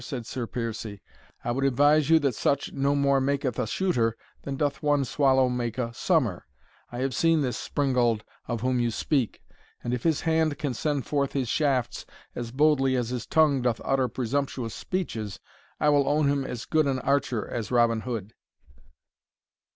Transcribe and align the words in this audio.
said 0.03 0.25
Sir 0.25 0.47
Piercie; 0.47 0.99
"I 1.43 1.51
would 1.51 1.63
advise 1.63 2.09
you 2.09 2.17
that 2.21 2.33
such 2.33 2.73
no 2.73 2.95
more 2.95 3.21
maketh 3.21 3.59
a 3.59 3.67
shooter, 3.67 4.17
than 4.41 4.55
doth 4.55 4.81
one 4.81 5.05
swallow 5.05 5.47
make 5.47 5.77
a 5.77 5.93
summer 5.93 6.47
I 6.91 7.01
have 7.01 7.13
seen 7.13 7.41
this 7.41 7.55
springald 7.55 8.21
of 8.47 8.61
whom 8.61 8.79
you 8.79 8.89
speak, 8.89 9.43
and 9.83 9.93
if 9.93 10.01
his 10.01 10.21
hand 10.21 10.57
can 10.57 10.73
send 10.73 11.05
forth 11.05 11.33
his 11.33 11.49
shafts 11.49 12.07
as 12.33 12.49
boldly 12.49 12.95
as 12.95 13.09
his 13.09 13.27
tongue 13.27 13.61
doth 13.61 13.79
utter 13.85 14.07
presumptuous 14.07 14.73
speeches, 14.73 15.39
I 15.79 15.89
will 15.89 16.09
own 16.09 16.27
him 16.27 16.45
as 16.45 16.65
good 16.65 16.87
an 16.87 16.97
archer 17.01 17.47
as 17.47 17.69
Robin 17.69 18.01
Hood." 18.01 18.33